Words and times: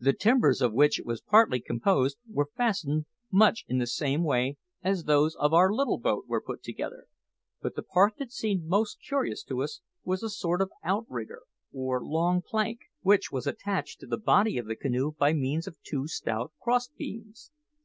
The 0.00 0.12
timbers 0.12 0.60
of 0.60 0.72
which 0.72 0.98
it 0.98 1.06
was 1.06 1.20
partly 1.20 1.60
composed 1.60 2.18
were 2.28 2.50
fastened 2.56 3.06
much 3.30 3.64
in 3.68 3.78
the 3.78 3.86
same 3.86 4.24
way 4.24 4.56
as 4.82 5.04
those 5.04 5.36
of 5.36 5.52
our 5.54 5.72
little 5.72 5.96
boat 6.00 6.24
were 6.26 6.40
put 6.40 6.64
together; 6.64 7.06
but 7.62 7.76
the 7.76 7.84
part 7.84 8.14
that 8.18 8.32
seemed 8.32 8.64
most 8.66 8.98
curious 9.00 9.44
to 9.44 9.62
us 9.62 9.80
was 10.02 10.24
a 10.24 10.28
sort 10.28 10.60
of 10.60 10.72
outrigger, 10.82 11.42
or 11.72 12.04
long 12.04 12.42
plank, 12.42 12.80
which 13.02 13.30
was 13.30 13.46
attached 13.46 14.00
to 14.00 14.08
the 14.08 14.18
body 14.18 14.58
of 14.58 14.66
the 14.66 14.74
canoe 14.74 15.12
by 15.12 15.32
means 15.34 15.68
of 15.68 15.76
two 15.86 16.08
stout 16.08 16.52
cross 16.60 16.88
beams. 16.88 17.52